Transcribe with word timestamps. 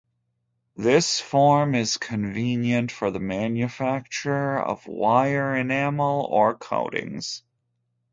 This 0.75 1.19
form 1.19 1.75
is 1.75 1.97
convenient 1.97 2.91
for 2.91 3.11
the 3.11 3.19
manufacture 3.19 4.57
of 4.59 4.87
wire 4.87 5.55
enamel 5.55 6.27
or 6.27 6.55
coatings. 6.55 7.43